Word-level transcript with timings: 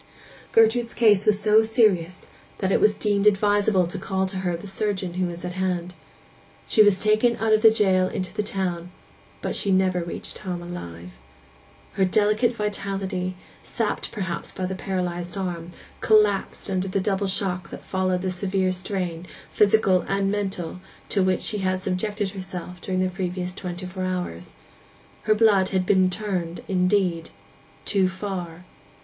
Gertrude's 0.51 0.95
case 0.95 1.27
was 1.27 1.39
so 1.39 1.61
serious 1.61 2.25
that 2.57 2.71
it 2.71 2.79
was 2.81 2.97
deemed 2.97 3.27
advisable 3.27 3.85
to 3.85 3.99
call 3.99 4.25
to 4.25 4.37
her 4.37 4.57
the 4.57 4.65
surgeon 4.65 5.13
who 5.13 5.27
was 5.27 5.45
at 5.45 5.51
hand. 5.53 5.93
She 6.65 6.81
was 6.81 6.99
taken 6.99 7.37
out 7.37 7.53
of 7.53 7.61
the 7.61 7.69
jail 7.69 8.07
into 8.07 8.33
the 8.33 8.41
town; 8.41 8.89
but 9.43 9.55
she 9.55 9.69
never 9.71 10.01
reached 10.03 10.39
home 10.39 10.63
alive. 10.63 11.11
Her 11.93 12.03
delicate 12.03 12.55
vitality, 12.55 13.35
sapped 13.61 14.11
perhaps 14.11 14.51
by 14.51 14.65
the 14.65 14.73
paralyzed 14.73 15.37
arm, 15.37 15.69
collapsed 15.99 16.67
under 16.67 16.87
the 16.87 16.99
double 16.99 17.27
shock 17.27 17.69
that 17.69 17.83
followed 17.83 18.23
the 18.23 18.31
severe 18.31 18.71
strain, 18.71 19.27
physical 19.51 20.01
and 20.07 20.31
mental, 20.31 20.79
to 21.09 21.21
which 21.21 21.41
she 21.41 21.59
had 21.59 21.79
subjected 21.79 22.31
herself 22.31 22.81
during 22.81 23.01
the 23.01 23.09
previous 23.11 23.53
twenty 23.53 23.85
four 23.85 24.05
hours. 24.05 24.55
Her 25.25 25.35
blood 25.35 25.69
had 25.69 25.85
been 25.85 26.09
'turned' 26.09 26.61
indeed—too 26.67 28.09
far. 28.09 28.65